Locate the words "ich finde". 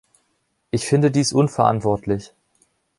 0.71-1.11